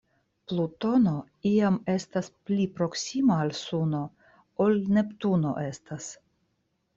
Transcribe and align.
Plutono 0.51 1.11
iam 1.49 1.77
estas 1.93 2.29
pli 2.47 2.65
proksima 2.79 3.37
al 3.43 3.53
Suno 3.59 4.01
ol 4.67 4.81
Neptuno 4.97 5.55
estas. 5.67 6.11